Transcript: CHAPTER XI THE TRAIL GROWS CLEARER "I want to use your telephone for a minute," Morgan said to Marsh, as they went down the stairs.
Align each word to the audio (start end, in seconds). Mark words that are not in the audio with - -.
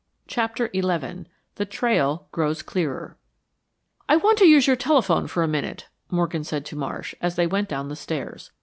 CHAPTER 0.25 0.67
XI 0.73 1.25
THE 1.57 1.65
TRAIL 1.65 2.27
GROWS 2.31 2.63
CLEARER 2.63 3.17
"I 4.09 4.15
want 4.15 4.39
to 4.39 4.47
use 4.47 4.65
your 4.65 4.75
telephone 4.75 5.27
for 5.27 5.43
a 5.43 5.47
minute," 5.47 5.89
Morgan 6.09 6.43
said 6.43 6.65
to 6.65 6.75
Marsh, 6.75 7.13
as 7.21 7.35
they 7.35 7.45
went 7.45 7.69
down 7.69 7.87
the 7.89 7.95
stairs. 7.95 8.49